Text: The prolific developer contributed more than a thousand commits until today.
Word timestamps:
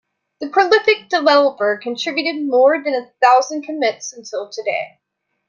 The 0.39 0.49
prolific 0.49 1.09
developer 1.09 1.77
contributed 1.77 2.47
more 2.47 2.83
than 2.83 2.95
a 2.95 3.11
thousand 3.23 3.65
commits 3.65 4.11
until 4.13 4.49
today. 4.49 4.97